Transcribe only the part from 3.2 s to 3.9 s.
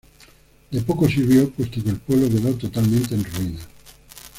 ruinas.